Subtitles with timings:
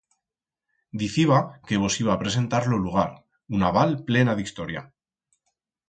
[1.01, 3.07] Diciba que vos iba a presentar lo lugar,
[3.59, 4.89] una val plena d'historia.